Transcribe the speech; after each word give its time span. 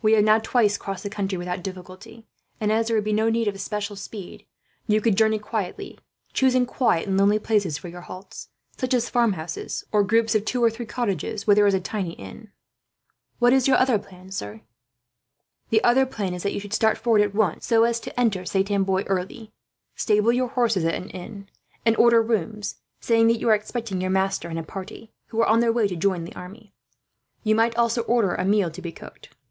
We 0.00 0.12
have 0.14 0.24
now 0.24 0.38
twice 0.38 0.78
crossed 0.78 1.02
the 1.02 1.10
country 1.10 1.36
without 1.36 1.62
difficulty 1.62 2.26
and, 2.62 2.72
as 2.72 2.86
there 2.88 2.96
would 2.96 3.04
be 3.04 3.12
no 3.12 3.28
need 3.28 3.46
of 3.46 3.54
especial 3.54 3.94
speed, 3.94 4.46
you 4.86 5.02
could 5.02 5.18
journey 5.18 5.38
quietly; 5.38 5.98
choosing 6.32 6.64
quiet 6.64 7.06
and 7.06 7.18
lonely 7.18 7.38
places 7.38 7.76
for 7.76 7.88
your 7.88 8.00
halts, 8.00 8.48
such 8.78 8.94
as 8.94 9.10
farmhouses, 9.10 9.84
or 9.92 10.02
groups 10.02 10.34
of 10.34 10.46
two 10.46 10.64
or 10.64 10.70
three 10.70 10.86
cottages 10.86 11.46
where 11.46 11.54
there 11.54 11.66
is 11.66 11.74
a 11.74 11.78
tiny 11.80 12.14
inn." 12.14 12.52
"What 13.38 13.52
is 13.52 13.68
your 13.68 13.76
other 13.76 13.98
plan, 13.98 14.30
sir?" 14.30 14.62
"The 15.68 15.84
other 15.84 16.06
plan 16.06 16.32
is 16.32 16.42
that 16.42 16.54
you 16.54 16.60
should 16.60 16.72
start 16.72 16.96
forward 16.96 17.20
at 17.20 17.34
once, 17.34 17.66
so 17.66 17.84
as 17.84 18.00
to 18.00 18.18
enter 18.18 18.46
Saint 18.46 18.70
Amboise 18.70 19.04
early. 19.08 19.52
Stable 19.94 20.32
your 20.32 20.48
horse 20.48 20.78
at 20.78 20.84
an 20.84 21.10
inn; 21.10 21.50
and 21.84 21.94
order 21.98 22.22
rooms, 22.22 22.76
saying 22.98 23.26
that 23.26 23.40
you 23.40 23.50
are 23.50 23.54
expecting 23.54 24.00
your 24.00 24.08
master 24.10 24.48
and 24.48 24.58
a 24.58 24.62
party, 24.62 25.12
who 25.26 25.40
are 25.42 25.46
on 25.46 25.60
their 25.60 25.68
way 25.70 25.86
to 25.86 25.96
join 25.96 26.24
the 26.24 26.34
army. 26.34 26.72
You 27.44 27.54
might 27.54 27.76
also 27.76 28.00
order 28.04 28.34
a 28.34 28.42
meal 28.46 28.70
to 28.70 28.80
be 28.80 28.90
cooked. 28.90 29.28